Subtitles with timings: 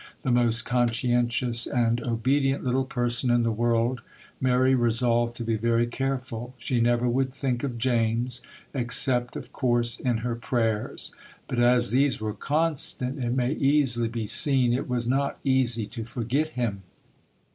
[0.23, 4.01] The most conscientious and obedient little person in the world,
[4.39, 6.55] Mary resolved to be very careful.
[6.57, 8.41] She never would think of James,
[8.73, 11.13] except, of course, in her prayers;
[11.47, 16.03] but as these were constant, it may easily be seen it was not easy to
[16.03, 16.81] forget him.